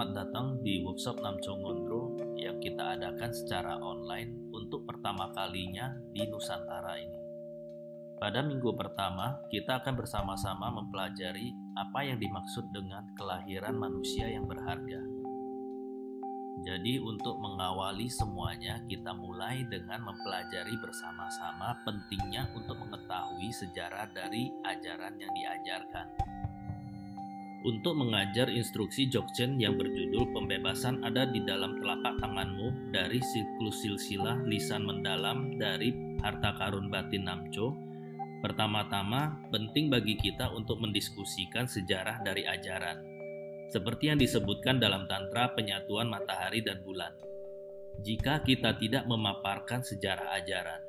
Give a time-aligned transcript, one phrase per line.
[0.00, 6.24] Selamat datang di workshop Namco Ngondro yang kita adakan secara online untuk pertama kalinya di
[6.24, 7.20] Nusantara ini.
[8.16, 15.04] Pada minggu pertama, kita akan bersama-sama mempelajari apa yang dimaksud dengan kelahiran manusia yang berharga.
[16.64, 25.20] Jadi untuk mengawali semuanya, kita mulai dengan mempelajari bersama-sama pentingnya untuk mengetahui sejarah dari ajaran
[25.20, 26.39] yang diajarkan.
[27.60, 34.48] Untuk mengajar instruksi Jokchen yang berjudul Pembebasan ada di dalam telapak tanganmu dari siklus silsilah
[34.48, 35.92] lisan mendalam dari
[36.24, 37.76] harta karun batin Namco.
[38.40, 43.04] Pertama-tama, penting bagi kita untuk mendiskusikan sejarah dari ajaran.
[43.68, 47.12] Seperti yang disebutkan dalam Tantra Penyatuan Matahari dan Bulan.
[48.00, 50.80] Jika kita tidak memaparkan sejarah ajaran,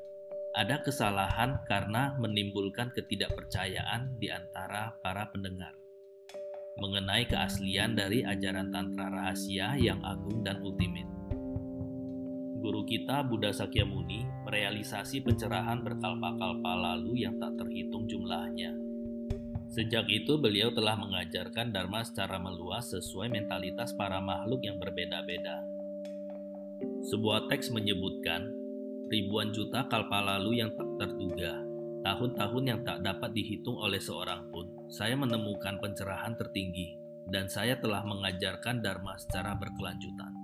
[0.55, 5.80] ada kesalahan karena menimbulkan ketidakpercayaan di antara para pendengar
[6.79, 11.09] mengenai keaslian dari ajaran Tantra rahasia yang agung dan ultimate.
[12.61, 18.77] Guru kita Buddha Sakyamuni merealisasi pencerahan berkalpa-kalpa lalu yang tak terhitung jumlahnya.
[19.71, 25.63] Sejak itu beliau telah mengajarkan Dharma secara meluas sesuai mentalitas para makhluk yang berbeda-beda.
[27.09, 28.45] Sebuah teks menyebutkan
[29.09, 34.65] ribuan juta kalpa lalu yang tak terduga Tahun-tahun yang tak dapat dihitung oleh seorang pun,
[34.91, 36.99] saya menemukan pencerahan tertinggi
[37.31, 40.35] dan saya telah mengajarkan Dharma secara berkelanjutan.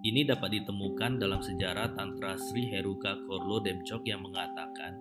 [0.00, 4.96] Ini dapat ditemukan dalam sejarah Tantra Sri Heruka Korlo Demchok yang mengatakan,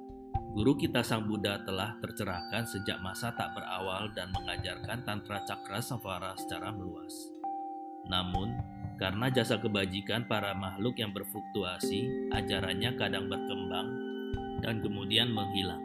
[0.51, 6.35] Guru kita Sang Buddha telah tercerahkan sejak masa tak berawal dan mengajarkan Tantra Cakra Samvara
[6.35, 7.11] secara meluas.
[8.11, 8.59] Namun,
[8.99, 13.87] karena jasa kebajikan para makhluk yang berfluktuasi, ajarannya kadang berkembang
[14.63, 15.84] dan kemudian menghilang.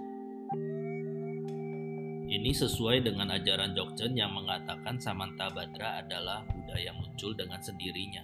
[2.31, 8.23] Ini sesuai dengan ajaran Jogchen yang mengatakan Samanta Badra adalah Buddha yang muncul dengan sendirinya.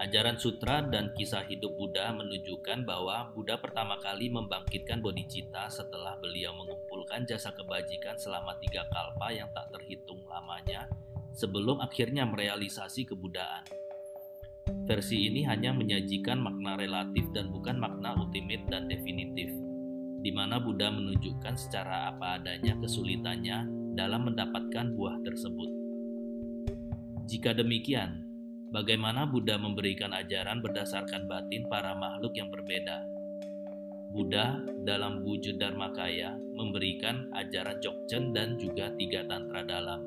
[0.00, 6.56] Ajaran sutra dan kisah hidup Buddha menunjukkan bahwa Buddha pertama kali membangkitkan bodhicitta setelah beliau
[6.56, 10.88] mengumpulkan jasa kebajikan selama tiga kalpa yang tak terhitung lamanya
[11.36, 13.68] sebelum akhirnya merealisasi kebudaan.
[14.88, 19.52] Versi ini hanya menyajikan makna relatif dan bukan makna ultimate dan definitif,
[20.18, 25.70] di mana Buddha menunjukkan secara apa adanya kesulitannya dalam mendapatkan buah tersebut.
[27.28, 28.24] Jika demikian,
[28.72, 33.04] bagaimana Buddha memberikan ajaran berdasarkan batin para makhluk yang berbeda?
[34.08, 40.00] Buddha dalam wujud Dharmakaya memberikan ajaran Jogchen dan juga tiga tantra dalam.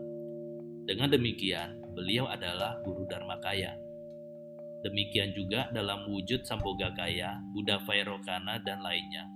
[0.89, 3.77] Dengan demikian, beliau adalah guru Dharmakaya.
[4.81, 9.29] Demikian juga dalam wujud Sambogakaya, Buddha Vairokana, dan lainnya.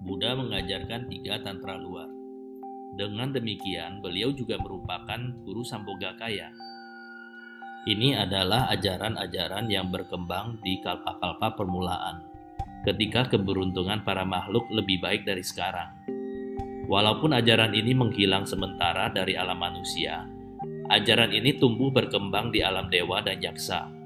[0.00, 2.08] Buddha mengajarkan tiga tantra luar.
[2.96, 6.48] Dengan demikian, beliau juga merupakan guru Sambogakaya.
[7.84, 12.24] Ini adalah ajaran-ajaran yang berkembang di kalpa-kalpa permulaan,
[12.88, 15.92] ketika keberuntungan para makhluk lebih baik dari sekarang.
[16.88, 20.24] Walaupun ajaran ini menghilang sementara dari alam manusia,
[20.88, 24.00] ajaran ini tumbuh berkembang di alam dewa dan yaksa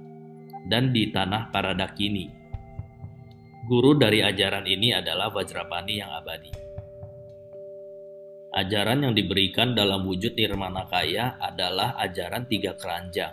[0.66, 2.44] dan di tanah Paradakini.
[3.64, 6.52] Guru dari ajaran ini adalah Vajrapani yang abadi.
[8.52, 13.32] Ajaran yang diberikan dalam wujud Nirmana Kaya adalah ajaran tiga keranjang,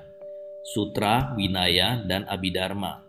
[0.63, 3.03] Sutra, Winaya, dan Abhidharma.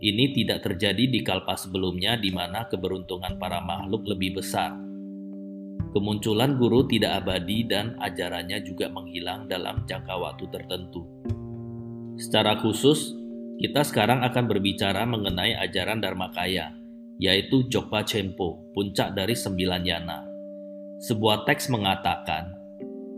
[0.00, 4.72] Ini tidak terjadi di kalpa sebelumnya di mana keberuntungan para makhluk lebih besar.
[5.92, 11.04] Kemunculan guru tidak abadi dan ajarannya juga menghilang dalam jangka waktu tertentu.
[12.16, 13.19] Secara khusus,
[13.60, 16.72] kita sekarang akan berbicara mengenai ajaran Dharmakaya,
[17.20, 20.24] yaitu Jokpa Chempo, puncak dari sembilan yana.
[21.04, 22.56] Sebuah teks mengatakan,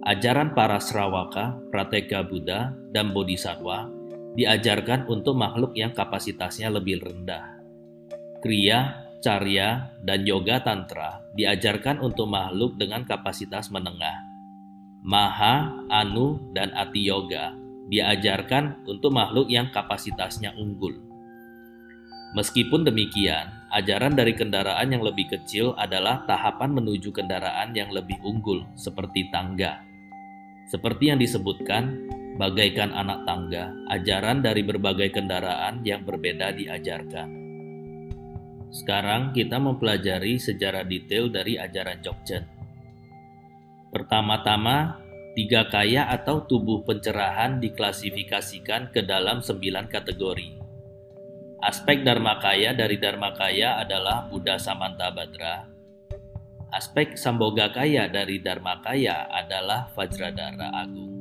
[0.03, 3.87] ajaran para Srawaka, Prateka Buddha, dan Bodhisattva
[4.35, 7.63] diajarkan untuk makhluk yang kapasitasnya lebih rendah.
[8.43, 14.19] Kriya, Carya, dan Yoga Tantra diajarkan untuk makhluk dengan kapasitas menengah.
[15.07, 20.95] Maha, Anu, dan Ati Yoga diajarkan untuk makhluk yang kapasitasnya unggul.
[22.33, 28.65] Meskipun demikian, ajaran dari kendaraan yang lebih kecil adalah tahapan menuju kendaraan yang lebih unggul,
[28.73, 29.85] seperti tangga.
[30.73, 32.09] Seperti yang disebutkan,
[32.41, 37.29] bagaikan anak tangga, ajaran dari berbagai kendaraan yang berbeda diajarkan.
[38.73, 42.49] Sekarang kita mempelajari sejarah detail dari ajaran Jogchen.
[43.93, 45.02] Pertama-tama,
[45.33, 50.61] Tiga kaya atau tubuh pencerahan diklasifikasikan ke dalam sembilan kategori.
[51.63, 55.65] Aspek Dharmakaya dari Dharmakaya adalah Buddha Samantabhadra.
[56.73, 61.13] Aspek Sambogakaya dari Dharmakaya adalah Vajradara Agung.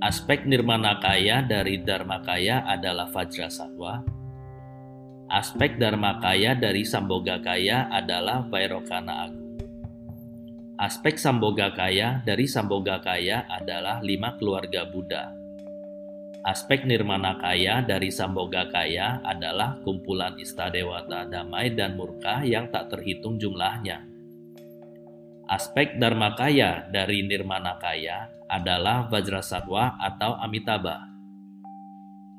[0.00, 4.00] Aspek Nirmanakaya dari Dharmakaya adalah Vajrasattva.
[5.28, 9.39] Aspek Dharmakaya dari Sambogakaya adalah Vairokana Agung.
[10.80, 15.28] Aspek Sambogakaya dari Sambogakaya adalah lima keluarga Buddha.
[16.40, 24.08] Aspek Nirmanakaya dari Sambogakaya adalah kumpulan istadewata damai dan murka yang tak terhitung jumlahnya.
[25.52, 30.96] Aspek Dharmakaya dari Nirmanakaya adalah Vajrasattva atau Amitabha.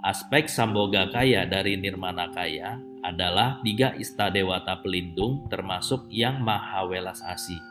[0.02, 2.74] Aspek Sambogakaya dari Nirmanakaya
[3.06, 7.70] adalah tiga istadewata pelindung termasuk yang Mahawelas Asi.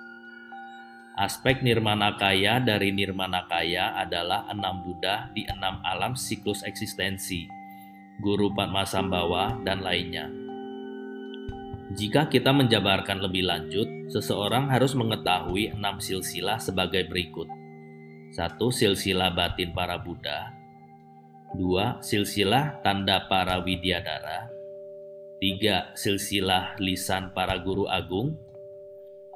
[1.20, 7.44] Aspek Nirmanakaya dari Nirmanakaya adalah enam Buddha di enam alam siklus eksistensi,
[8.25, 10.32] Guru Padmasambawa, dan lainnya.
[11.93, 17.52] Jika kita menjabarkan lebih lanjut, seseorang harus mengetahui enam silsilah sebagai berikut.
[18.32, 20.56] Satu silsilah batin para Buddha.
[21.52, 24.49] Dua silsilah tanda para widyadara.
[25.37, 28.40] Tiga silsilah lisan para guru agung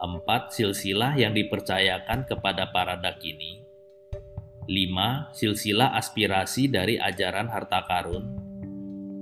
[0.05, 3.65] empat silsilah yang dipercayakan kepada para dakini,
[4.69, 8.37] lima silsilah aspirasi dari ajaran harta karun,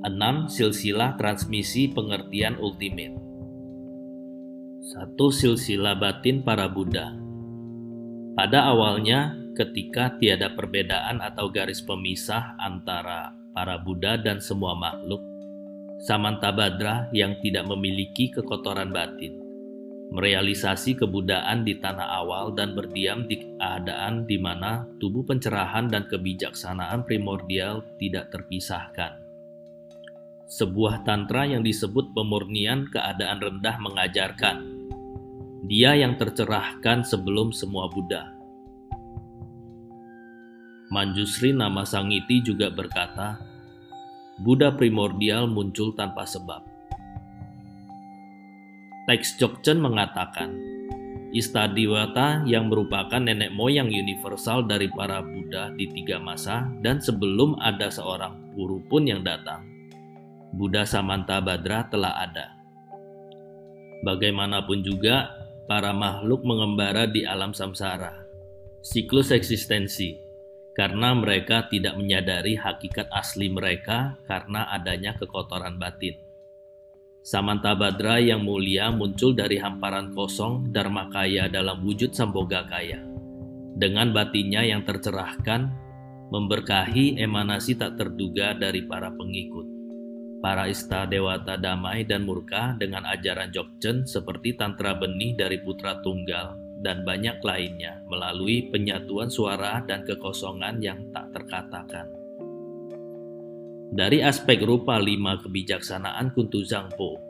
[0.03, 3.15] enam silsilah transmisi pengertian ultimate,
[4.83, 7.15] satu silsilah batin para Buddha.
[8.35, 15.23] Pada awalnya, ketika tiada perbedaan atau garis pemisah antara para Buddha dan semua makhluk,
[16.03, 19.42] Samantabhadra yang tidak memiliki kekotoran batin
[20.13, 27.09] merealisasi kebudaan di tanah awal dan berdiam di keadaan di mana tubuh pencerahan dan kebijaksanaan
[27.09, 29.17] primordial tidak terpisahkan.
[30.53, 34.57] Sebuah tantra yang disebut pemurnian keadaan rendah mengajarkan,
[35.65, 38.37] dia yang tercerahkan sebelum semua Buddha.
[40.93, 43.41] Manjusri nama Sangiti juga berkata,
[44.45, 46.72] Buddha primordial muncul tanpa sebab
[49.03, 50.55] Teks Jokchen mengatakan,
[51.35, 57.91] Istadiwata yang merupakan nenek moyang universal dari para Buddha di tiga masa dan sebelum ada
[57.91, 59.65] seorang guru pun yang datang,
[60.55, 62.47] Buddha Samanta Badra telah ada.
[64.07, 65.35] Bagaimanapun juga,
[65.67, 68.23] para makhluk mengembara di alam samsara,
[68.85, 70.21] siklus eksistensi,
[70.79, 76.32] karena mereka tidak menyadari hakikat asli mereka karena adanya kekotoran batin.
[77.23, 82.99] Samantabhadra yang mulia muncul dari hamparan kosong Dharmakaya dalam wujud Sambogakaya.
[83.79, 85.71] Dengan batinnya yang tercerahkan,
[86.35, 89.71] memberkahi emanasi tak terduga dari para pengikut.
[90.43, 96.59] Para ista dewata damai dan murka dengan ajaran Jogchen seperti tantra benih dari putra tunggal
[96.83, 102.22] dan banyak lainnya melalui penyatuan suara dan kekosongan yang tak terkatakan.
[103.93, 107.21] Dari aspek rupa lima kebijaksanaan Kuntu Zangpo,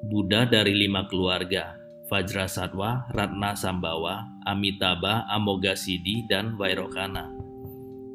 [0.00, 1.76] Buddha dari lima keluarga,
[2.08, 7.28] Vajrasattva, Ratna Sambawa, Amitabha, Amogasidi, dan Vairokana.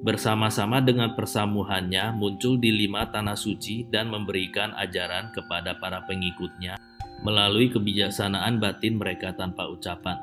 [0.02, 6.82] Bersama-sama dengan persamuhannya muncul di lima tanah suci dan memberikan ajaran kepada para pengikutnya
[7.22, 10.18] melalui kebijaksanaan batin mereka tanpa ucapan.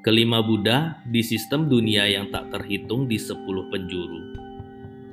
[0.00, 4.45] Kelima Buddha di sistem dunia yang tak terhitung di sepuluh penjuru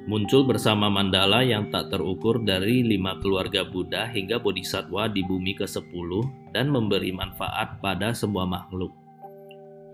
[0.04, 6.10] muncul bersama mandala yang tak terukur dari lima keluarga Buddha hingga bodhisattva di bumi ke-10
[6.52, 8.92] dan memberi manfaat pada semua makhluk.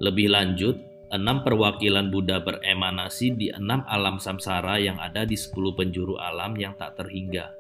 [0.02, 0.76] Lebih lanjut,
[1.14, 6.74] enam perwakilan Buddha beremanasi di enam alam samsara yang ada di sepuluh penjuru alam yang
[6.74, 7.54] tak terhingga,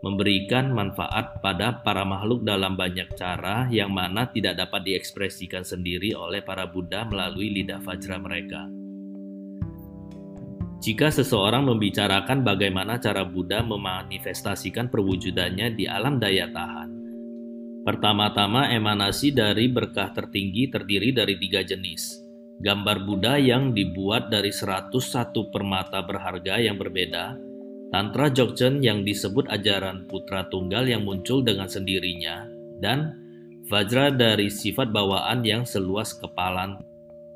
[0.00, 6.40] memberikan manfaat pada para makhluk dalam banyak cara yang mana tidak dapat diekspresikan sendiri oleh
[6.40, 8.81] para Buddha melalui lidah fajra mereka.
[10.82, 16.90] Jika seseorang membicarakan bagaimana cara Buddha memanifestasikan perwujudannya di alam daya tahan,
[17.86, 22.18] pertama-tama emanasi dari berkah tertinggi terdiri dari tiga jenis.
[22.58, 27.38] Gambar Buddha yang dibuat dari 101 permata berharga yang berbeda,
[27.94, 32.42] Tantra Jogchen yang disebut ajaran putra tunggal yang muncul dengan sendirinya,
[32.82, 33.22] dan
[33.70, 36.82] Vajra dari sifat bawaan yang seluas kepalan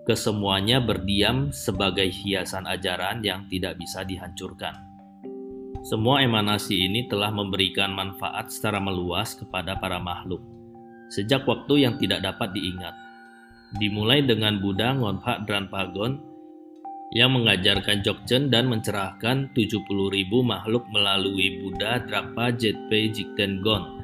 [0.06, 4.78] kesemuanya berdiam sebagai hiasan ajaran yang tidak bisa dihancurkan.
[5.82, 10.42] Semua emanasi ini telah memberikan manfaat secara meluas kepada para makhluk,
[11.10, 12.94] sejak waktu yang tidak dapat diingat.
[13.82, 16.22] Dimulai dengan Buddha Ngonpa Dranpagon
[17.14, 19.86] yang mengajarkan Jogchen dan mencerahkan 70.000
[20.42, 24.02] makhluk melalui Buddha Drakpa Jetpe Jikten Gon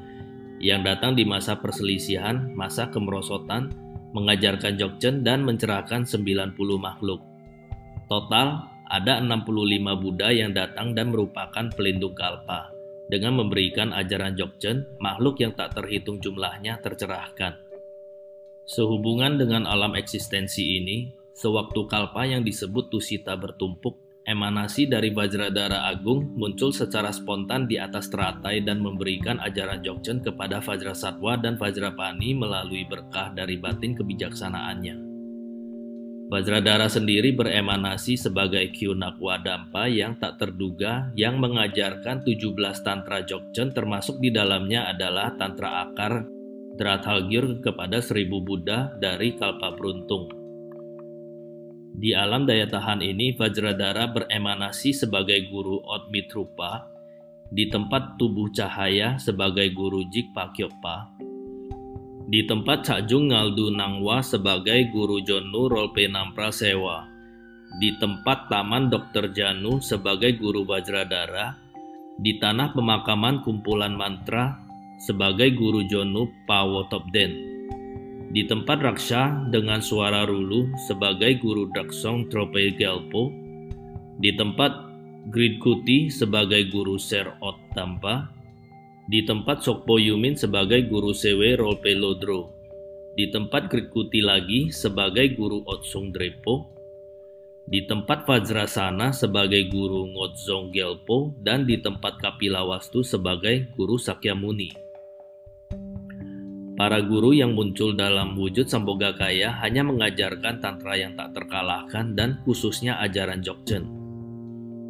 [0.63, 3.75] yang datang di masa perselisihan, masa kemerosotan,
[4.13, 7.21] mengajarkan Jogchen dan mencerahkan 90 makhluk.
[8.09, 12.69] Total, ada 65 Buddha yang datang dan merupakan pelindung kalpa
[13.13, 17.61] dengan memberikan ajaran Jogchen, makhluk yang tak terhitung jumlahnya tercerahkan.
[18.65, 26.35] Sehubungan dengan alam eksistensi ini, sewaktu kalpa yang disebut Tusita bertumpuk, emanasi dari Vajradara Agung
[26.39, 32.87] muncul secara spontan di atas teratai dan memberikan ajaran Jogchen kepada Vajrasatwa dan Vajrapani melalui
[32.87, 35.13] berkah dari batin kebijaksanaannya.
[36.33, 44.17] Vajradara sendiri beremanasi sebagai Kyunakwa Dampa yang tak terduga yang mengajarkan 17 Tantra Jogchen termasuk
[44.17, 46.25] di dalamnya adalah Tantra Akar
[46.73, 50.42] Drathalgir kepada seribu Buddha dari Kalpa Beruntung.
[51.93, 56.89] Di alam daya tahan ini, Vajradara beremanasi sebagai guru Otmitrupa,
[57.53, 61.21] di tempat tubuh cahaya sebagai guru Jikpakyokpa,
[62.33, 67.05] di tempat Cakjung Ngaldu Nangwa sebagai guru Jonu Rolpe Nampra Sewa,
[67.77, 69.37] di tempat Taman Dr.
[69.37, 71.61] Janu sebagai guru Vajradara,
[72.17, 74.57] di tanah pemakaman kumpulan mantra
[74.97, 77.52] sebagai guru Jonu Pawo Topden.
[78.33, 83.29] Di tempat Raksha dengan suara Rulu sebagai guru Daksong Trope Gelpo.
[84.17, 84.73] Di tempat
[85.29, 88.33] Grid Kuti sebagai guru Ser Ot Tampa.
[89.05, 92.57] Di tempat Sokpo Yumin sebagai guru Sewe Rolpe Lodro.
[93.13, 96.73] Di tempat Grid Kuti lagi sebagai guru Otsung Drepo
[97.63, 104.82] di tempat Vajrasana sebagai guru Ngodzong Gelpo dan di tempat Kapilawastu sebagai guru Sakyamuni.
[106.83, 112.99] Para guru yang muncul dalam wujud Sambogakaya hanya mengajarkan tantra yang tak terkalahkan dan khususnya
[112.99, 113.87] ajaran Jogchen.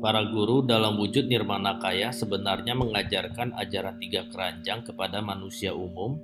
[0.01, 6.17] Para guru dalam wujud Nirmanakaya sebenarnya mengajarkan ajaran tiga keranjang kepada manusia umum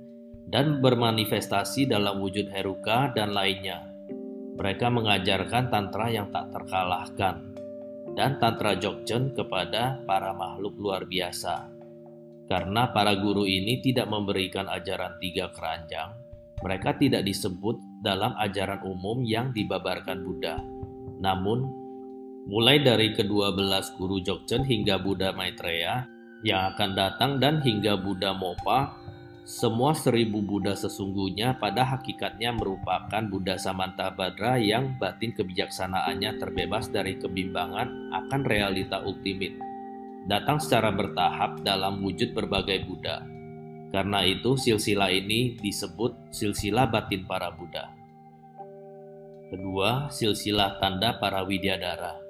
[0.49, 3.85] dan bermanifestasi dalam wujud Heruka dan lainnya.
[4.57, 7.45] Mereka mengajarkan tantra yang tak terkalahkan
[8.17, 11.78] dan tantra Jogchen kepada para makhluk luar biasa.
[12.49, 16.17] Karena para guru ini tidak memberikan ajaran tiga keranjang,
[16.65, 20.57] mereka tidak disebut dalam ajaran umum yang dibabarkan Buddha.
[21.21, 21.69] Namun,
[22.49, 26.09] mulai dari kedua belas guru Jogchen hingga Buddha Maitreya
[26.41, 28.97] yang akan datang dan hingga Buddha Mopa,
[29.45, 38.09] semua seribu Buddha sesungguhnya pada hakikatnya merupakan Buddha Samantabhadra yang batin kebijaksanaannya terbebas dari kebimbangan
[38.09, 39.68] akan realita ultimate
[40.27, 43.23] datang secara bertahap dalam wujud berbagai Buddha.
[43.89, 47.89] Karena itu silsilah ini disebut silsilah batin para Buddha.
[49.49, 52.21] Kedua, silsilah tanda para Widyadara.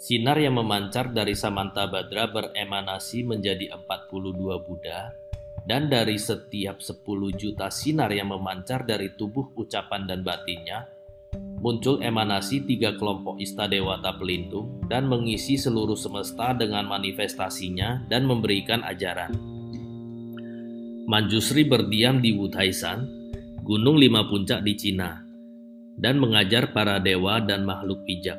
[0.00, 5.12] Sinar yang memancar dari Samanta Badra beremanasi menjadi 42 Buddha
[5.64, 7.04] dan dari setiap 10
[7.36, 10.84] juta sinar yang memancar dari tubuh ucapan dan batinnya
[11.64, 19.32] muncul emanasi tiga kelompok istadewata pelindung dan mengisi seluruh semesta dengan manifestasinya dan memberikan ajaran.
[21.08, 23.08] Manjusri berdiam di Wutaisan,
[23.64, 25.24] gunung lima puncak di Cina,
[25.96, 28.36] dan mengajar para dewa dan makhluk bijak.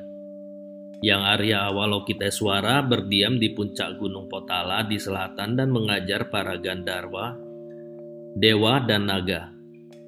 [1.01, 7.33] Yang Arya Awalokiteswara berdiam di puncak Gunung Potala di selatan dan mengajar para Gandarwa,
[8.37, 9.49] dewa dan naga.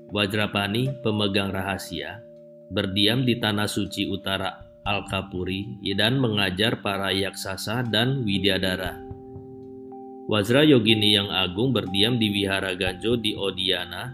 [0.07, 2.23] Wajrapani, pemegang rahasia,
[2.71, 9.03] berdiam di tanah suci utara Al-Kapuri dan mengajar para yaksasa dan widyadara.
[10.27, 14.11] Wazra Yogini yang agung berdiam di Wihara Ganjo di Odiana,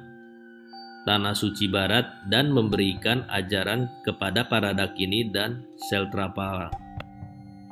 [1.10, 6.70] tanah suci barat dan memberikan ajaran kepada para dakini dan seltrapala.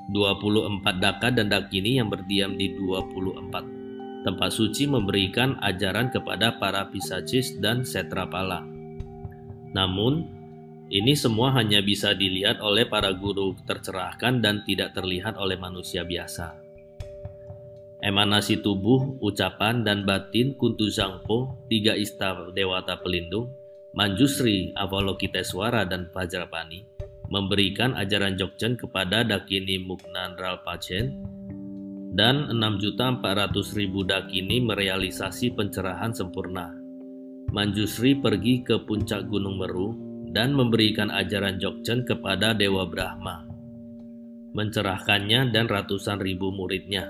[0.09, 3.81] 24 daka dan dakini yang berdiam di 24
[4.21, 8.61] tempat suci memberikan ajaran kepada para pisacis dan setrapala.
[9.73, 10.40] Namun,
[10.91, 16.59] ini semua hanya bisa dilihat oleh para guru tercerahkan dan tidak terlihat oleh manusia biasa.
[18.03, 23.55] Emanasi tubuh, ucapan, dan batin Kuntu Zangpo, tiga istar dewata pelindung,
[23.95, 26.83] Manjusri, Avalokiteswara, dan Vajrapani,
[27.31, 31.23] memberikan ajaran Jogchen kepada Dakini Muknan Ralpachen,
[32.11, 36.75] dan 6.400.000 Dakini merealisasi pencerahan sempurna.
[37.55, 43.43] Manjusri pergi ke puncak Gunung Meru dan memberikan ajaran Jogchen kepada Dewa Brahma,
[44.55, 47.07] mencerahkannya dan ratusan ribu muridnya.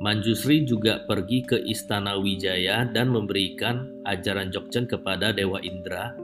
[0.00, 6.16] Manjusri juga pergi ke Istana Wijaya dan memberikan ajaran Jogchen kepada Dewa Indra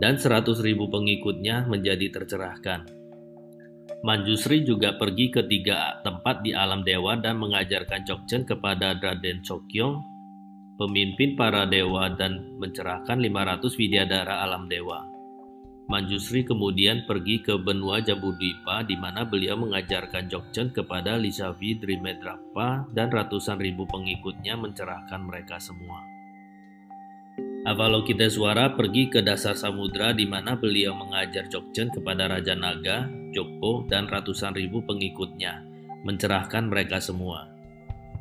[0.00, 2.88] dan seratus ribu pengikutnya menjadi tercerahkan.
[4.00, 10.00] Manjusri juga pergi ke tiga tempat di alam dewa dan mengajarkan Jogchen kepada Raden Chokyong,
[10.80, 15.09] pemimpin para dewa dan mencerahkan 500 widyadara alam dewa.
[15.90, 23.10] Manjusri kemudian pergi ke benua Jambudwipa di mana beliau mengajarkan Jogchen kepada Lisavi Drimedrapa dan
[23.10, 25.98] ratusan ribu pengikutnya mencerahkan mereka semua.
[27.66, 34.06] Avalokiteswara pergi ke dasar samudra di mana beliau mengajar Jogchen kepada Raja Naga, Joko, dan
[34.06, 35.58] ratusan ribu pengikutnya,
[36.06, 37.59] mencerahkan mereka semua.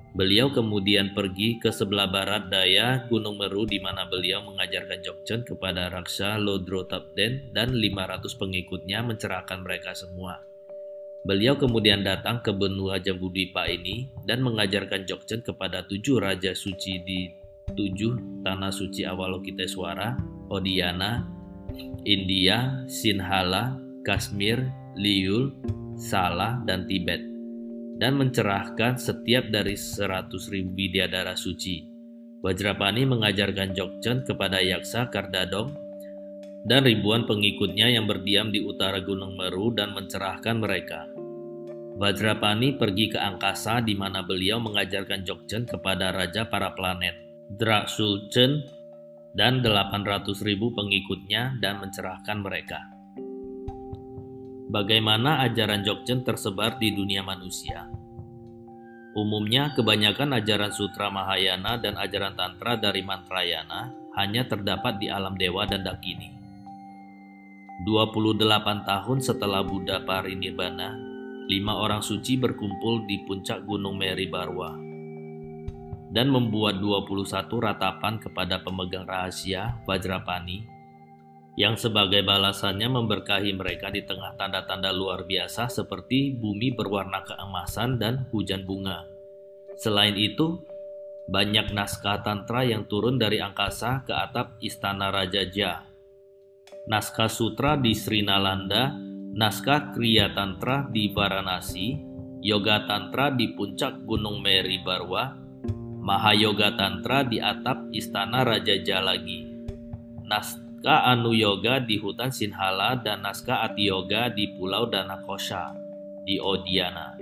[0.10, 5.86] Beliau kemudian pergi ke sebelah barat daya Gunung Meru di mana beliau mengajarkan Jogchen kepada
[5.94, 10.42] Raksa Lodro Tapden dan 500 pengikutnya mencerahkan mereka semua.
[11.22, 17.30] Beliau kemudian datang ke benua Jambudwipa ini dan mengajarkan Jogchen kepada tujuh raja suci di
[17.70, 20.18] tujuh tanah suci Avalokiteswara,
[20.50, 21.22] Odiana,
[22.02, 24.58] India, Sinhala, Kashmir,
[24.98, 25.54] Liul,
[26.02, 27.29] Salah, dan Tibet
[28.00, 31.84] dan mencerahkan setiap dari seratus ribu bidadara suci.
[32.40, 35.76] Wajrapani mengajarkan Jogchen kepada Yaksa Kardadong
[36.64, 41.04] dan ribuan pengikutnya yang berdiam di utara Gunung Meru dan mencerahkan mereka.
[42.00, 47.20] Vajrapani pergi ke angkasa di mana beliau mengajarkan Jogchen kepada raja para planet,
[47.52, 48.64] Draksulchen,
[49.36, 52.99] dan 800 ribu pengikutnya dan mencerahkan mereka.
[54.70, 57.90] Bagaimana ajaran Jogchen tersebar di dunia manusia?
[59.18, 65.66] Umumnya, kebanyakan ajaran Sutra Mahayana dan ajaran Tantra dari Mantrayana hanya terdapat di alam dewa
[65.66, 66.30] dan dakini.
[67.82, 70.94] 28 tahun setelah Buddha parinirbana,
[71.50, 74.78] lima orang suci berkumpul di puncak Gunung Meri Barwa
[76.14, 80.79] dan membuat 21 ratapan kepada pemegang rahasia Vajrapani
[81.58, 88.30] yang sebagai balasannya memberkahi mereka di tengah tanda-tanda luar biasa seperti bumi berwarna keemasan dan
[88.30, 89.08] hujan bunga.
[89.80, 90.60] Selain itu,
[91.30, 95.86] banyak naskah tantra yang turun dari angkasa ke atap istana Raja Ja.
[96.90, 98.92] Naskah sutra di Sri Nalanda,
[99.38, 102.02] naskah kriya tantra di Varanasi,
[102.42, 105.38] yoga tantra di puncak Gunung Meri Barwa,
[106.00, 109.46] Mahayoga tantra di atap istana Raja Ja lagi.
[110.26, 115.76] Nas naskah Anu Yoga di hutan Sinhala dan naskah Ati Yoga di Pulau Danakosha
[116.24, 117.20] di Odiana.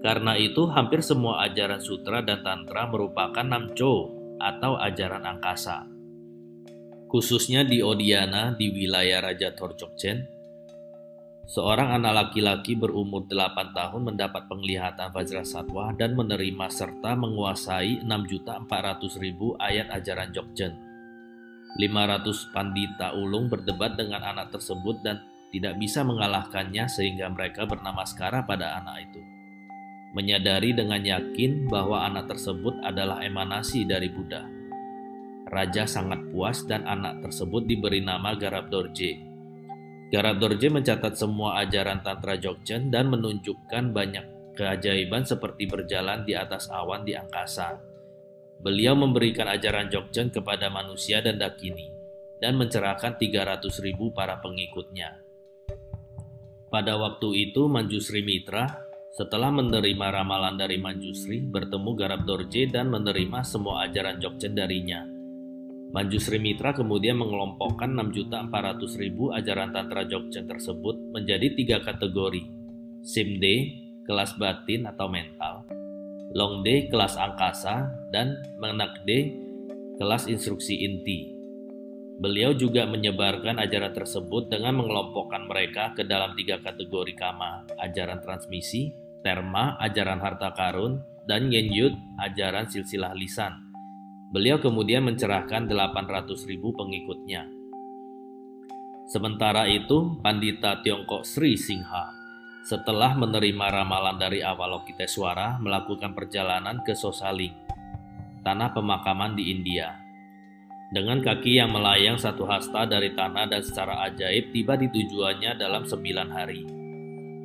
[0.00, 4.08] Karena itu, hampir semua ajaran sutra dan tantra merupakan namcho
[4.40, 5.84] atau ajaran angkasa.
[7.04, 10.24] Khususnya di Odiana di wilayah Raja Torjokchen,
[11.52, 19.60] seorang anak laki-laki berumur 8 tahun mendapat penglihatan Vajra Satwa dan menerima serta menguasai 6.400.000
[19.60, 20.89] ayat ajaran Jogjen.
[21.78, 25.22] 500 pandita ulung berdebat dengan anak tersebut dan
[25.54, 29.22] tidak bisa mengalahkannya sehingga mereka bernama Skara pada anak itu.
[30.10, 34.42] Menyadari dengan yakin bahwa anak tersebut adalah emanasi dari Buddha.
[35.50, 39.18] Raja sangat puas dan anak tersebut diberi nama Garab Dorje.
[40.10, 46.66] Garab Dorje mencatat semua ajaran Tantra Jogchen dan menunjukkan banyak keajaiban seperti berjalan di atas
[46.70, 47.89] awan di angkasa
[48.60, 51.88] Beliau memberikan ajaran Jogchen kepada manusia dan Dakini
[52.40, 55.20] dan mencerahkan 300 ribu para pengikutnya.
[56.68, 58.68] Pada waktu itu Manjusri Mitra
[59.10, 65.02] setelah menerima ramalan dari Manjusri bertemu Garab Dorje dan menerima semua ajaran Jogchen darinya.
[65.90, 72.46] Manjusri Mitra kemudian mengelompokkan 6.400.000 ajaran Tantra Jogchen tersebut menjadi tiga kategori,
[73.02, 73.56] Simde,
[74.06, 75.66] kelas batin atau mental,
[76.30, 79.34] Long D kelas angkasa, dan Menak D
[79.98, 81.34] kelas instruksi inti.
[82.22, 88.94] Beliau juga menyebarkan ajaran tersebut dengan mengelompokkan mereka ke dalam tiga kategori kama, ajaran transmisi,
[89.26, 93.56] terma, ajaran harta karun, dan yenyut, ajaran silsilah lisan.
[94.30, 97.48] Beliau kemudian mencerahkan 800 ribu pengikutnya.
[99.10, 102.19] Sementara itu, Pandita Tiongkok Sri Singha
[102.60, 107.56] setelah menerima ramalan dari Avalokiteswara melakukan perjalanan ke Sosaling,
[108.44, 109.96] tanah pemakaman di India.
[110.90, 115.86] Dengan kaki yang melayang satu hasta dari tanah dan secara ajaib tiba di tujuannya dalam
[115.86, 116.62] sembilan hari.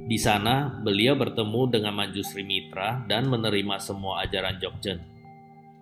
[0.05, 5.01] Di sana, beliau bertemu dengan Manjusri Mitra dan menerima semua ajaran Jogjen.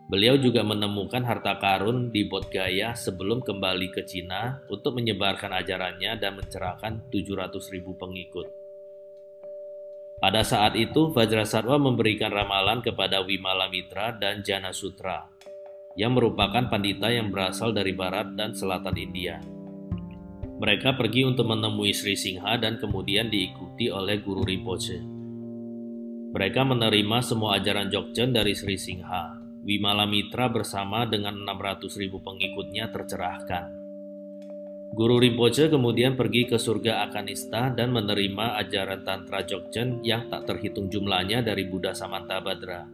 [0.07, 6.35] Beliau juga menemukan harta karun di Bodhgaya sebelum kembali ke Cina untuk menyebarkan ajarannya dan
[6.35, 8.62] mencerahkan 700 ribu pengikut.
[10.23, 15.27] Pada saat itu, Vajrasatwa memberikan ramalan kepada Wimala Mitra dan Jana Sutra,
[15.99, 19.43] yang merupakan pandita yang berasal dari barat dan selatan India.
[20.63, 25.03] Mereka pergi untuk menemui Sri Singha dan kemudian diikuti oleh Guru Rinpoche.
[26.31, 29.35] Mereka menerima semua ajaran Jogchen dari Sri Singha.
[29.67, 33.82] Wimala Mitra bersama dengan 600 ribu pengikutnya tercerahkan.
[34.93, 40.85] Guru Rinpoche kemudian pergi ke surga Akanista dan menerima ajaran Tantra Jogchen yang tak terhitung
[40.85, 42.85] jumlahnya dari Buddha Samantabhadra.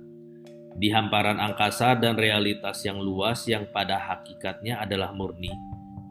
[0.79, 5.51] Di hamparan angkasa dan realitas yang luas yang pada hakikatnya adalah murni,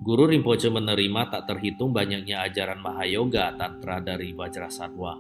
[0.05, 5.17] Guru Rinpoche menerima tak terhitung banyaknya ajaran Mahayoga Tantra dari Vajrasattva.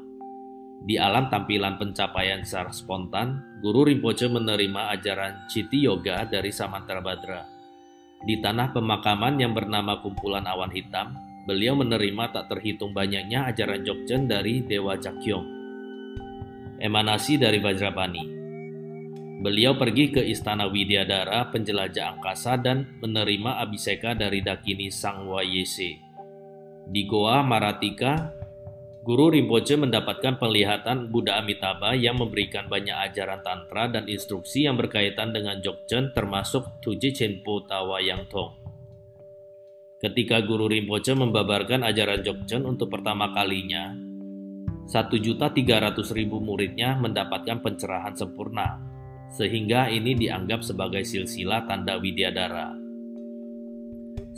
[0.85, 7.58] Di alam tampilan pencapaian secara spontan, Guru Rinpoche menerima ajaran Citi Yoga dari Samantabhadra
[8.25, 11.15] di tanah pemakaman yang bernama Kumpulan Awan Hitam,
[11.47, 15.47] beliau menerima tak terhitung banyaknya ajaran Jogjen dari Dewa Cakyong,
[16.83, 18.25] emanasi dari Vajrapani.
[19.39, 25.95] Beliau pergi ke Istana Widyadara, penjelajah angkasa dan menerima abiseka dari Dakini Sang Wayese.
[26.91, 28.35] Di Goa Maratika,
[28.99, 35.31] Guru Rinpoche mendapatkan penglihatan Buddha Amitabha yang memberikan banyak ajaran tantra dan instruksi yang berkaitan
[35.31, 38.53] dengan Jogchen termasuk Tuji Chenpo Tawa Yang Tong.
[40.03, 43.95] Ketika Guru Rinpoche membabarkan ajaran Jogchen untuk pertama kalinya,
[44.91, 45.55] 1.300.000
[46.39, 48.83] muridnya mendapatkan pencerahan sempurna,
[49.31, 52.88] sehingga ini dianggap sebagai silsilah tanda Widyadara.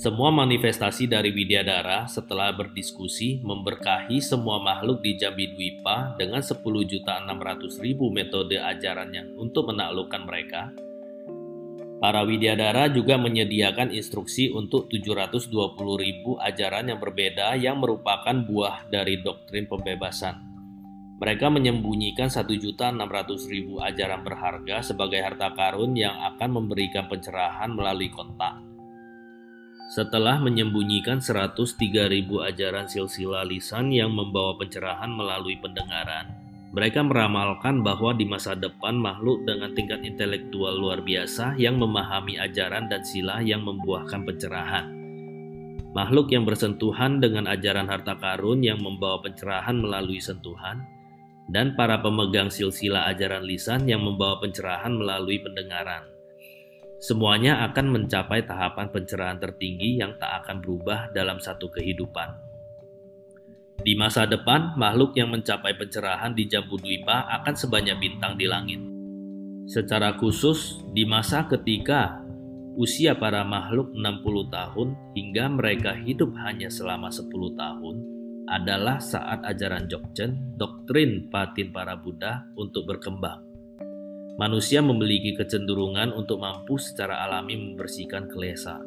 [0.00, 7.04] Semua manifestasi dari Widyadara setelah berdiskusi memberkahi semua makhluk di Jambi Dwipa dengan 10.600.000
[8.08, 10.72] metode ajarannya untuk menaklukkan mereka.
[12.00, 15.52] Para Widyadara juga menyediakan instruksi untuk 720.000
[16.48, 20.48] ajaran yang berbeda yang merupakan buah dari doktrin pembebasan.
[21.20, 22.96] Mereka menyembunyikan 1.600.000
[23.84, 28.69] ajaran berharga sebagai harta karun yang akan memberikan pencerahan melalui kontak.
[29.90, 31.82] Setelah menyembunyikan 103.000
[32.46, 36.30] ajaran silsilah lisan yang membawa pencerahan melalui pendengaran,
[36.70, 42.86] mereka meramalkan bahwa di masa depan makhluk dengan tingkat intelektual luar biasa yang memahami ajaran
[42.86, 44.86] dan sila yang membuahkan pencerahan.
[45.90, 50.86] Makhluk yang bersentuhan dengan ajaran harta karun yang membawa pencerahan melalui sentuhan,
[51.50, 56.09] dan para pemegang silsilah ajaran lisan yang membawa pencerahan melalui pendengaran.
[57.00, 62.36] Semuanya akan mencapai tahapan pencerahan tertinggi yang tak akan berubah dalam satu kehidupan.
[63.80, 68.84] Di masa depan, makhluk yang mencapai pencerahan di Jambudwipa akan sebanyak bintang di langit.
[69.64, 72.20] Secara khusus, di masa ketika
[72.76, 77.96] usia para makhluk 60 tahun hingga mereka hidup hanya selama 10 tahun
[78.44, 83.49] adalah saat ajaran Jogchen, doktrin patin para Buddha untuk berkembang
[84.38, 88.78] manusia memiliki kecenderungan untuk mampu secara alami membersihkan kelesa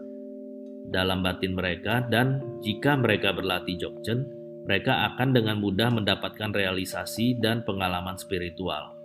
[0.88, 4.28] dalam batin mereka dan jika mereka berlatih Jogchen,
[4.68, 8.96] mereka akan dengan mudah mendapatkan realisasi dan pengalaman spiritual.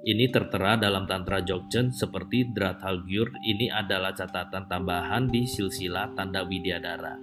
[0.00, 7.20] Ini tertera dalam Tantra Jogchen seperti Drathalgyur ini adalah catatan tambahan di silsilah tanda Widyadara.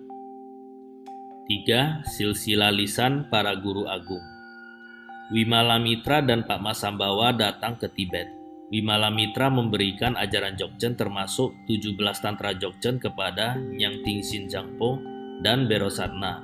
[1.50, 2.06] 3.
[2.06, 4.22] Silsilah lisan para guru agung
[5.28, 8.37] Wimala Mitra dan Pak Masambawa datang ke Tibet.
[8.68, 15.00] Wimala Mitra memberikan ajaran Jogchen termasuk 17 Tantra Jogchen kepada Nyang Ting Sin Jangpo
[15.40, 16.44] dan Bero Satna.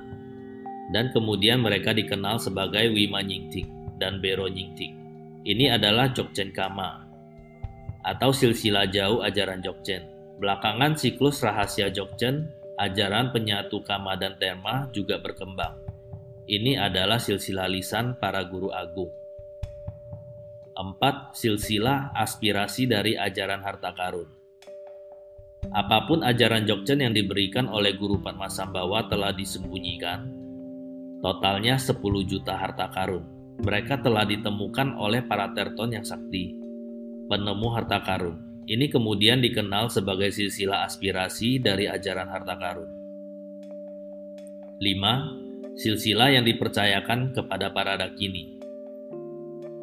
[0.88, 3.68] Dan kemudian mereka dikenal sebagai Wima Nyingtik
[4.00, 4.96] dan Bero Nyingtik.
[5.44, 7.04] Ini adalah Jogchen Kama
[8.04, 10.08] atau silsilah jauh ajaran Jogchen.
[10.40, 12.48] Belakangan siklus rahasia Jogchen,
[12.80, 15.76] ajaran penyatu Kama dan Terma juga berkembang.
[16.48, 19.23] Ini adalah silsilah lisan para guru agung.
[20.74, 21.30] 4.
[21.38, 24.26] Silsilah aspirasi dari ajaran harta karun.
[25.70, 30.28] Apa pun ajaran Jogchen yang diberikan oleh Guru Padmasambawa telah disembunyikan,
[31.22, 33.24] totalnya 10 juta harta karun.
[33.62, 36.58] Mereka telah ditemukan oleh para terton yang sakti,
[37.30, 38.66] penemu harta karun.
[38.66, 42.90] Ini kemudian dikenal sebagai silsilah aspirasi dari ajaran harta karun.
[44.82, 45.78] 5.
[45.78, 48.53] Silsilah yang dipercayakan kepada para dakini.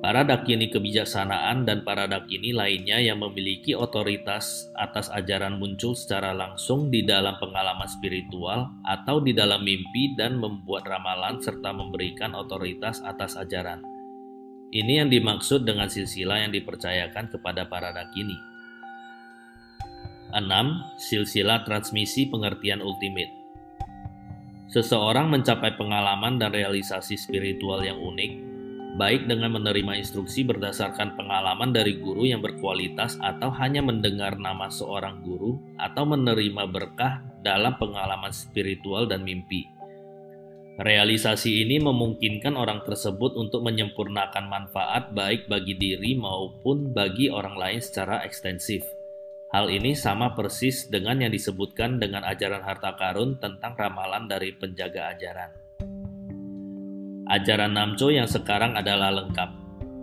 [0.02, 6.90] Para dakini kebijaksanaan dan para dakini lainnya yang memiliki otoritas atas ajaran muncul secara langsung
[6.90, 13.38] di dalam pengalaman spiritual atau di dalam mimpi dan membuat ramalan serta memberikan otoritas atas
[13.38, 13.86] ajaran.
[14.74, 18.42] Ini yang dimaksud dengan silsilah yang dipercayakan kepada para dakini.
[20.34, 20.42] 6.
[20.98, 23.30] Silsilah transmisi pengertian ultimate.
[24.66, 28.51] Seseorang mencapai pengalaman dan realisasi spiritual yang unik
[29.00, 35.24] baik dengan menerima instruksi berdasarkan pengalaman dari guru yang berkualitas atau hanya mendengar nama seorang
[35.24, 39.68] guru atau menerima berkah dalam pengalaman spiritual dan mimpi.
[40.82, 47.80] Realisasi ini memungkinkan orang tersebut untuk menyempurnakan manfaat baik bagi diri maupun bagi orang lain
[47.84, 48.82] secara ekstensif.
[49.52, 55.12] Hal ini sama persis dengan yang disebutkan dengan ajaran harta karun tentang ramalan dari penjaga
[55.12, 55.61] ajaran.
[57.32, 59.56] Ajaran Namco yang sekarang adalah lengkap,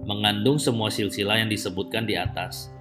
[0.09, 2.73] mengandung semua silsilah yang disebutkan di atas.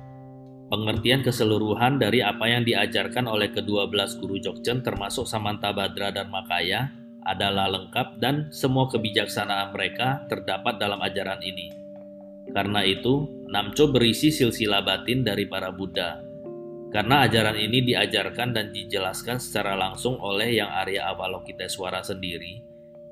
[0.71, 6.31] Pengertian keseluruhan dari apa yang diajarkan oleh kedua belas guru Jogjen termasuk Samanta Badra dan
[6.31, 6.87] Makaya
[7.27, 11.67] adalah lengkap dan semua kebijaksanaan mereka terdapat dalam ajaran ini.
[12.55, 16.23] Karena itu, Namco berisi silsilah batin dari para Buddha,
[16.95, 22.63] karena ajaran ini diajarkan dan dijelaskan secara langsung oleh Yang Arya Avalokiteswara sendiri,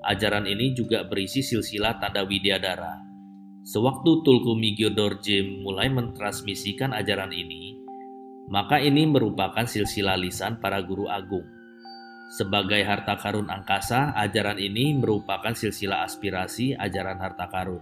[0.05, 3.01] ajaran ini juga berisi silsilah tanda Widyadara.
[3.65, 7.73] Sewaktu Tulku Migyodorje mulai mentransmisikan ajaran ini,
[8.45, 11.41] maka ini merupakan silsilah lisan para guru agung.
[12.29, 17.81] Sebagai harta karun angkasa, ajaran ini merupakan silsilah aspirasi ajaran harta karun.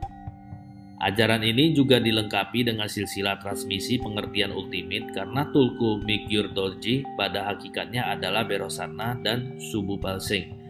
[1.04, 8.08] Ajaran ini juga dilengkapi dengan silsilah transmisi pengertian ultimate karena Tulku Migyur Dorji pada hakikatnya
[8.08, 10.63] adalah Berosana dan Subu Palsing.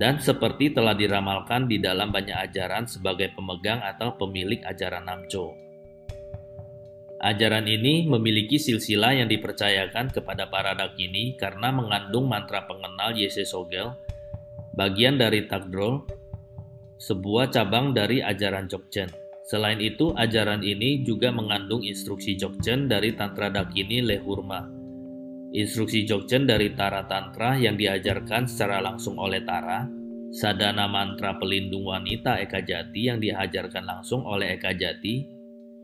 [0.00, 5.52] Dan seperti telah diramalkan di dalam banyak ajaran sebagai pemegang atau pemilik ajaran Namcho.
[7.20, 13.92] Ajaran ini memiliki silsilah yang dipercayakan kepada para dakini karena mengandung mantra pengenal Yese Sogel,
[14.72, 16.00] bagian dari Takdrol,
[16.96, 19.12] sebuah cabang dari ajaran Jogjen.
[19.44, 24.79] Selain itu, ajaran ini juga mengandung instruksi Jogjen dari Tantra Dakini Lehurma.
[25.50, 29.82] Instruksi Jogjen dari Tara Tantra yang diajarkan secara langsung oleh Tara,
[30.30, 35.26] sadana mantra pelindung wanita Eka Jati yang diajarkan langsung oleh Eka Jati,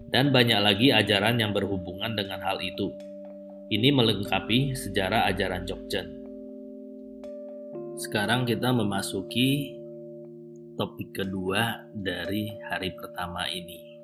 [0.06, 2.94] dan banyak lagi ajaran yang berhubungan dengan hal itu.
[3.66, 6.22] Ini melengkapi sejarah ajaran Jogjen.
[7.98, 9.74] Sekarang kita memasuki
[10.78, 13.98] topik kedua dari hari pertama ini.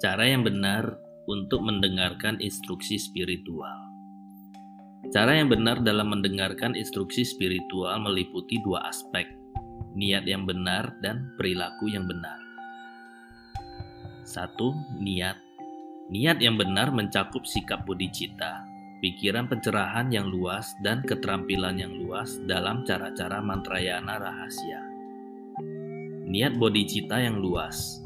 [0.00, 0.96] Cara yang benar
[1.28, 3.85] untuk mendengarkan instruksi spiritual.
[5.10, 9.26] Cara yang benar dalam mendengarkan instruksi spiritual meliputi dua aspek,
[9.94, 12.38] niat yang benar dan perilaku yang benar.
[14.26, 15.38] Satu, niat.
[16.06, 18.62] Niat yang benar mencakup sikap bodhicitta,
[19.02, 24.96] pikiran pencerahan yang luas dan keterampilan yang luas dalam cara-cara mantrayana rahasia
[26.26, 28.02] niat bodhicitta yang luas.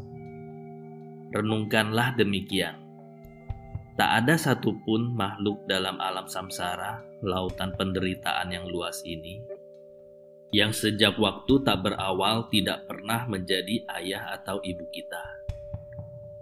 [1.32, 2.76] Renungkanlah demikian.
[4.00, 9.44] Tak ada satupun makhluk dalam alam samsara, lautan penderitaan yang luas ini,
[10.56, 15.20] yang sejak waktu tak berawal tidak pernah menjadi ayah atau ibu kita.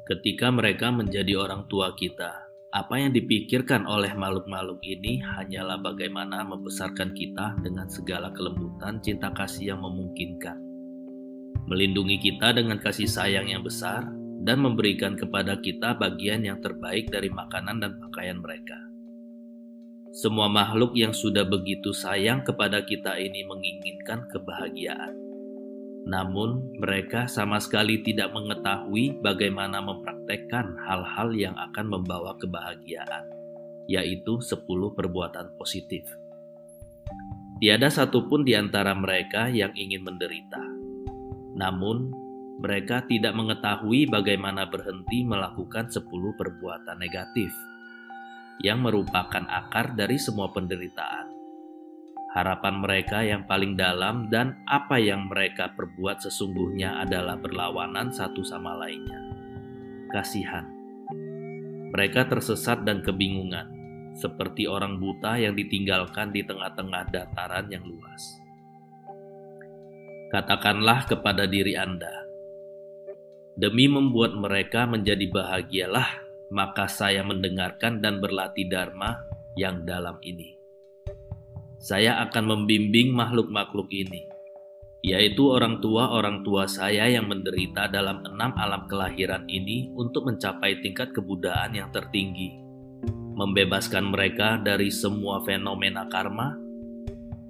[0.06, 7.10] Ketika mereka menjadi orang tua kita, apa yang dipikirkan oleh makhluk-makhluk ini hanyalah bagaimana membesarkan
[7.10, 10.62] kita dengan segala kelembutan cinta kasih yang memungkinkan
[11.66, 14.06] melindungi kita dengan kasih sayang yang besar,
[14.42, 18.78] dan memberikan kepada kita bagian yang terbaik dari makanan dan pakaian mereka.
[20.14, 25.14] Semua makhluk yang sudah begitu sayang kepada kita ini menginginkan kebahagiaan.
[26.08, 33.28] Namun, mereka sama sekali tidak mengetahui bagaimana mempraktekkan hal-hal yang akan membawa kebahagiaan,
[33.84, 34.64] yaitu 10
[34.96, 36.08] perbuatan positif.
[37.60, 40.78] Tiada satupun di antara mereka yang ingin menderita
[41.58, 42.14] namun,
[42.58, 47.54] mereka tidak mengetahui bagaimana berhenti melakukan sepuluh perbuatan negatif
[48.58, 51.30] yang merupakan akar dari semua penderitaan.
[52.34, 58.74] Harapan mereka yang paling dalam dan apa yang mereka perbuat sesungguhnya adalah berlawanan satu sama
[58.74, 59.22] lainnya.
[60.10, 60.66] Kasihan.
[61.94, 63.70] Mereka tersesat dan kebingungan,
[64.18, 68.42] seperti orang buta yang ditinggalkan di tengah-tengah dataran yang luas.
[70.28, 72.27] Katakanlah kepada diri Anda,
[73.58, 76.22] demi membuat mereka menjadi bahagialah,
[76.54, 79.18] maka saya mendengarkan dan berlatih Dharma
[79.58, 80.54] yang dalam ini.
[81.82, 84.30] Saya akan membimbing makhluk-makhluk ini,
[85.02, 91.10] yaitu orang tua-orang tua saya yang menderita dalam enam alam kelahiran ini untuk mencapai tingkat
[91.10, 92.54] kebudayaan yang tertinggi,
[93.34, 96.54] membebaskan mereka dari semua fenomena karma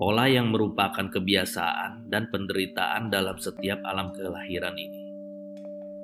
[0.00, 4.97] pola yang merupakan kebiasaan dan penderitaan dalam setiap alam kelahiran ini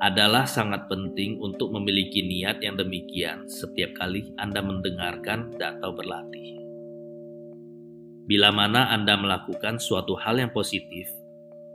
[0.02, 6.58] adalah sangat penting untuk memiliki niat yang demikian setiap kali Anda mendengarkan atau berlatih.
[8.24, 11.06] Bila mana Anda melakukan suatu hal yang positif,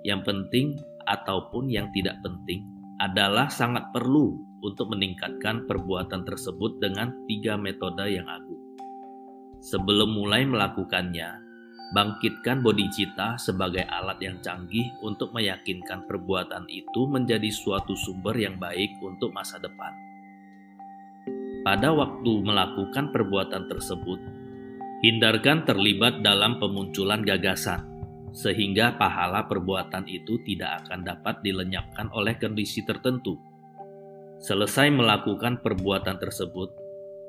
[0.04, 2.66] yang penting ataupun yang tidak penting
[3.00, 8.60] adalah sangat perlu untuk meningkatkan perbuatan tersebut dengan tiga metode yang agung.
[9.64, 11.49] Sebelum mulai melakukannya,
[11.90, 19.02] Bangkitkan bodhicitta sebagai alat yang canggih untuk meyakinkan perbuatan itu menjadi suatu sumber yang baik
[19.02, 19.90] untuk masa depan.
[21.60, 24.20] pada waktu melakukan perbuatan tersebut,
[25.04, 27.84] hindarkan terlibat dalam pemunculan gagasan,
[28.32, 33.36] sehingga pahala perbuatan itu tidak akan dapat dilenyapkan oleh kondisi tertentu.
[34.40, 36.79] Selesai melakukan perbuatan tersebut,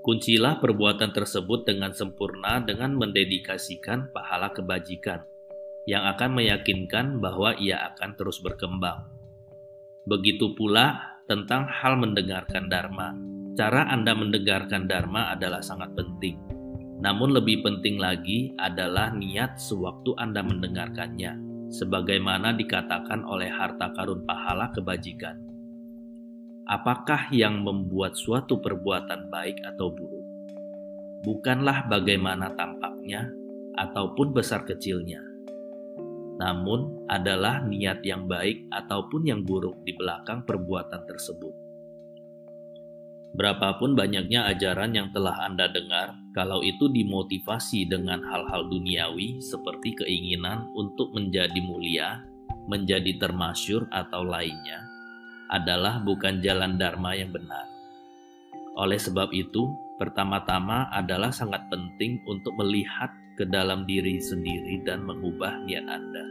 [0.00, 5.20] kuncilah perbuatan tersebut dengan sempurna dengan mendedikasikan pahala kebajikan
[5.84, 9.08] yang akan meyakinkan bahwa ia akan terus berkembang.
[10.08, 13.12] Begitu pula tentang hal mendengarkan Dharma.
[13.58, 16.40] Cara Anda mendengarkan Dharma adalah sangat penting.
[17.00, 21.32] Namun lebih penting lagi adalah niat sewaktu Anda mendengarkannya,
[21.72, 25.49] sebagaimana dikatakan oleh harta karun pahala kebajikan.
[26.68, 30.26] Apakah yang membuat suatu perbuatan baik atau buruk?
[31.20, 33.28] Bukanlah bagaimana tampaknya
[33.76, 35.20] ataupun besar kecilnya,
[36.40, 41.70] namun adalah niat yang baik ataupun yang buruk di belakang perbuatan tersebut.
[43.30, 50.66] Berapapun banyaknya ajaran yang telah Anda dengar, kalau itu dimotivasi dengan hal-hal duniawi seperti keinginan
[50.74, 52.26] untuk menjadi mulia,
[52.66, 54.82] menjadi termasyur, atau lainnya,
[55.50, 57.66] adalah bukan jalan Dharma yang benar.
[58.78, 65.66] Oleh sebab itu, pertama-tama adalah sangat penting untuk melihat ke dalam diri sendiri dan mengubah
[65.66, 66.24] niat Anda.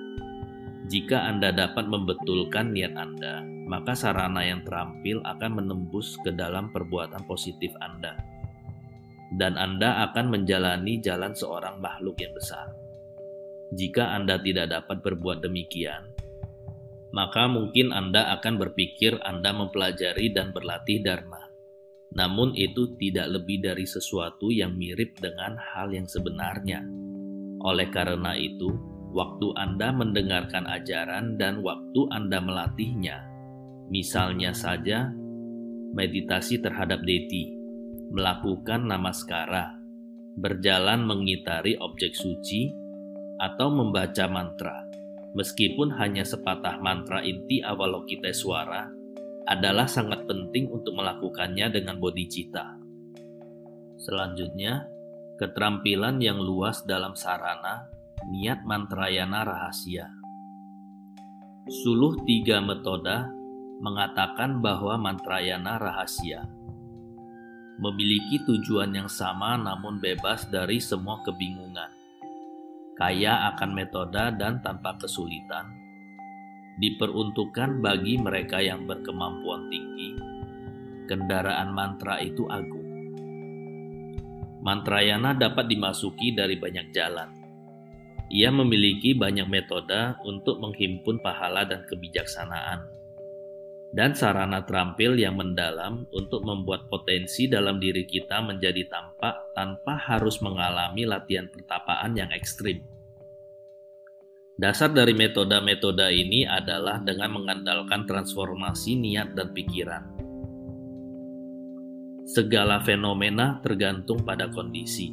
[0.90, 7.30] Jika Anda dapat membetulkan niat Anda, maka sarana yang terampil akan menembus ke dalam perbuatan
[7.30, 8.18] positif Anda.
[9.30, 12.74] Dan Anda akan menjalani jalan seorang makhluk yang besar.
[13.70, 16.10] Jika Anda tidak dapat berbuat demikian,
[17.10, 21.50] maka mungkin Anda akan berpikir Anda mempelajari dan berlatih Dharma.
[22.14, 26.82] Namun itu tidak lebih dari sesuatu yang mirip dengan hal yang sebenarnya.
[27.62, 28.74] Oleh karena itu,
[29.14, 33.26] waktu Anda mendengarkan ajaran dan waktu Anda melatihnya,
[33.94, 35.10] misalnya saja
[35.94, 37.54] meditasi terhadap deti,
[38.10, 39.78] melakukan namaskara,
[40.38, 42.74] berjalan mengitari objek suci,
[43.40, 44.78] atau membaca mantra,
[45.34, 48.90] meskipun hanya sepatah mantra inti Avalokiteswara,
[49.50, 52.78] adalah sangat penting untuk melakukannya dengan bodhicitta.
[53.98, 54.86] Selanjutnya,
[55.42, 57.90] keterampilan yang luas dalam sarana,
[58.30, 60.08] niat mantrayana rahasia.
[61.70, 63.26] Suluh tiga metode
[63.82, 66.46] mengatakan bahwa mantrayana rahasia
[67.80, 71.99] memiliki tujuan yang sama namun bebas dari semua kebingungan.
[73.00, 75.72] Kaya akan metode dan tanpa kesulitan,
[76.84, 80.20] diperuntukkan bagi mereka yang berkemampuan tinggi.
[81.08, 82.92] Kendaraan mantra itu agung.
[84.60, 87.32] Mantrayana dapat dimasuki dari banyak jalan.
[88.28, 92.84] Ia memiliki banyak metode untuk menghimpun pahala dan kebijaksanaan,
[93.90, 100.38] dan sarana terampil yang mendalam untuk membuat potensi dalam diri kita menjadi tampak tanpa harus
[100.46, 102.86] mengalami latihan pertapaan yang ekstrim.
[104.60, 110.04] Dasar dari metode-metode ini adalah dengan mengandalkan transformasi niat dan pikiran.
[112.30, 115.10] Segala fenomena tergantung pada kondisi,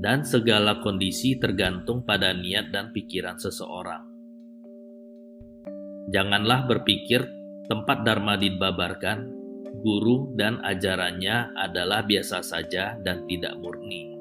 [0.00, 4.15] dan segala kondisi tergantung pada niat dan pikiran seseorang.
[6.10, 7.26] Janganlah berpikir
[7.66, 9.26] tempat Dharma dibabarkan,
[9.82, 14.14] guru dan ajarannya adalah biasa saja dan tidak murni.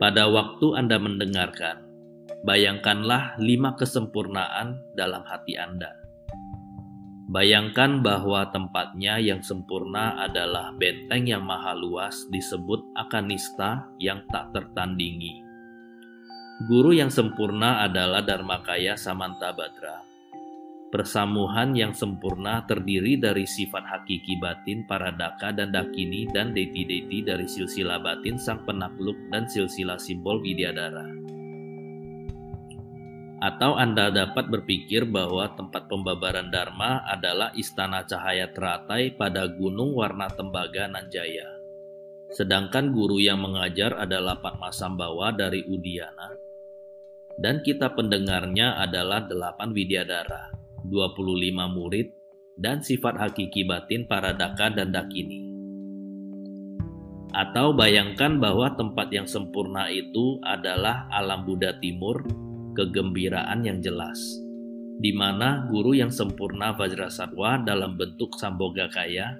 [0.00, 1.90] Pada waktu Anda mendengarkan,
[2.40, 5.92] Bayangkanlah lima kesempurnaan dalam hati Anda.
[7.28, 15.44] Bayangkan bahwa tempatnya yang sempurna adalah benteng yang maha luas disebut Akanista yang tak tertandingi.
[16.64, 20.09] Guru yang sempurna adalah Dharmakaya Samantabhadra.
[20.90, 27.46] Persamuhan yang sempurna terdiri dari sifat hakiki batin para daka dan dakini dan deti-deti dari
[27.46, 31.06] silsilah batin sang penakluk dan silsilah simbol Widyadara.
[33.38, 40.26] Atau Anda dapat berpikir bahwa tempat pembabaran Dharma adalah istana cahaya teratai pada gunung warna
[40.26, 41.48] tembaga Nanjaya.
[42.34, 46.34] Sedangkan guru yang mengajar adalah Pak Masambawa dari Udiana.
[47.38, 52.08] Dan kita pendengarnya adalah delapan widyadara, 25 murid,
[52.60, 55.50] dan sifat hakiki batin para daka dan dakini.
[57.30, 62.26] Atau bayangkan bahwa tempat yang sempurna itu adalah alam Buddha Timur
[62.74, 64.18] kegembiraan yang jelas,
[64.98, 69.38] di mana guru yang sempurna Vajrasatwa dalam bentuk Samboga Kaya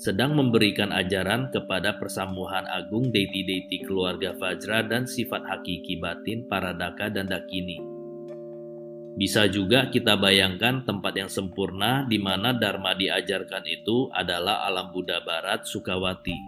[0.00, 7.12] sedang memberikan ajaran kepada persamuhan agung deiti-deiti keluarga Vajra dan sifat hakiki batin para daka
[7.12, 7.89] dan dakini.
[9.18, 15.18] Bisa juga kita bayangkan tempat yang sempurna di mana Dharma diajarkan itu adalah alam Buddha
[15.26, 16.38] Barat Sukawati.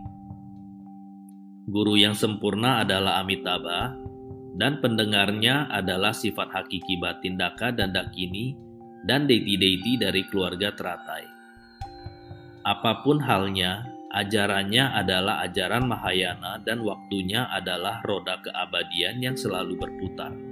[1.66, 3.94] Guru yang sempurna adalah Amitabha,
[4.56, 8.52] dan pendengarnya adalah sifat hakiki batin Daka dan Dakini
[9.08, 11.24] dan deiti-deiti dari keluarga teratai.
[12.62, 20.51] Apa pun halnya, ajarannya adalah ajaran Mahayana dan waktunya adalah roda keabadian yang selalu berputar.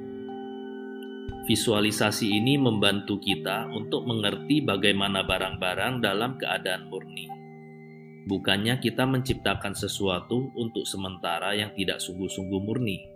[1.48, 7.26] Visualisasi ini membantu kita untuk mengerti bagaimana barang-barang dalam keadaan murni.
[8.28, 13.08] Bukannya kita menciptakan sesuatu untuk sementara yang tidak sungguh-sungguh murni.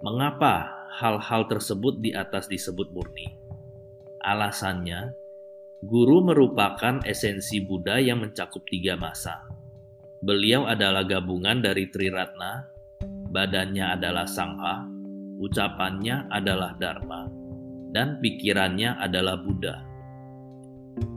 [0.00, 3.28] Mengapa hal-hal tersebut di atas disebut murni?
[4.24, 5.22] Alasannya,
[5.82, 9.42] Guru merupakan esensi Buddha yang mencakup tiga masa.
[10.22, 12.70] Beliau adalah gabungan dari Triratna,
[13.34, 14.86] badannya adalah Sangha,
[15.42, 17.26] ucapannya adalah Dharma,
[17.90, 19.82] dan pikirannya adalah Buddha.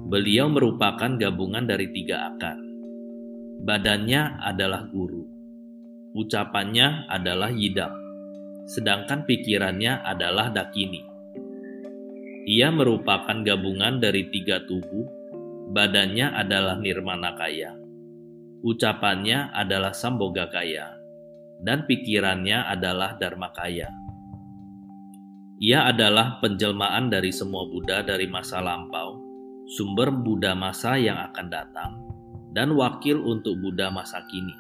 [0.10, 2.58] Beliau merupakan gabungan dari tiga akar.
[3.62, 5.30] Badannya adalah guru,
[6.18, 7.94] ucapannya adalah yidam,
[8.66, 11.06] sedangkan pikirannya adalah dakini.
[12.50, 15.06] Ia merupakan gabungan dari tiga tubuh,
[15.70, 17.74] badannya adalah nirmana kaya,
[18.66, 20.94] ucapannya adalah samboga kaya,
[21.62, 24.05] dan pikirannya adalah dharma kaya.
[25.56, 29.16] Ia adalah penjelmaan dari semua Buddha dari masa lampau,
[29.72, 31.92] sumber Buddha masa yang akan datang,
[32.52, 34.52] dan wakil untuk Buddha masa kini.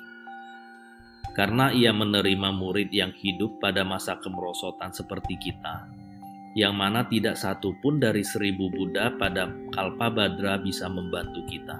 [1.35, 5.83] Karena ia menerima murid yang hidup pada masa kemerosotan seperti kita,
[6.55, 11.75] yang mana tidak satu pun dari seribu Buddha pada Kalpa Badra bisa membantu kita.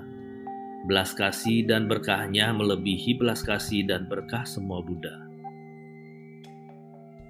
[0.91, 5.23] Belas kasih dan berkahnya melebihi belas kasih dan berkah semua Buddha.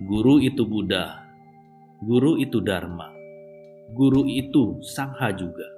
[0.02, 1.25] Guru itu Buddha,
[2.02, 3.12] guru itu Dharma,
[3.94, 5.70] guru itu Sangha juga.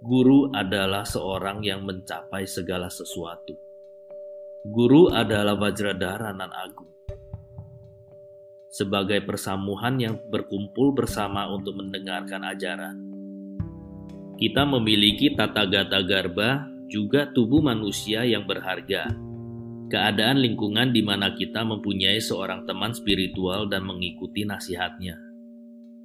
[0.00, 3.52] Guru adalah seorang yang mencapai segala sesuatu.
[4.64, 6.90] Guru adalah Vajradhara nan agung
[8.70, 12.96] sebagai persamuhan yang berkumpul bersama untuk mendengarkan ajaran.
[14.38, 19.10] Kita memiliki tata gata garba, juga tubuh manusia yang berharga.
[19.90, 25.18] Keadaan lingkungan di mana kita mempunyai seorang teman spiritual dan mengikuti nasihatnya.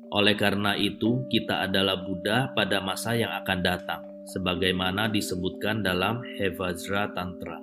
[0.09, 4.01] Oleh karena itu, kita adalah Buddha pada masa yang akan datang,
[4.33, 7.61] sebagaimana disebutkan dalam Hevajra Tantra.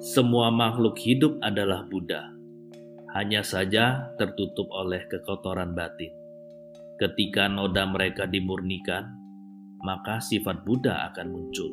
[0.00, 2.36] Semua makhluk hidup adalah Buddha
[3.16, 6.12] hanya saja tertutup oleh kekotoran batin.
[7.00, 9.08] Ketika noda mereka dimurnikan,
[9.80, 11.72] maka sifat Buddha akan muncul.